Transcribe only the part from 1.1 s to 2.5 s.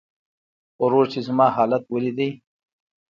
چې زما حالت وليده.